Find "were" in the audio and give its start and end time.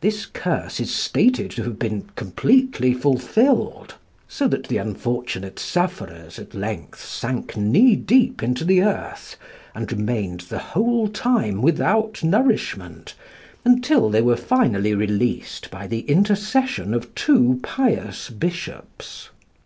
14.22-14.38